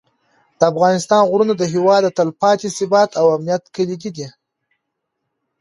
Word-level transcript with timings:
د 0.59 0.61
افغانستان 0.71 1.21
غرونه 1.29 1.53
د 1.57 1.63
هېواد 1.73 2.01
د 2.05 2.09
تلپاتې 2.19 2.67
ثبات 2.77 3.09
او 3.19 3.25
امنیت 3.37 3.63
کلیدي 3.75 4.11
دي. 4.17 4.27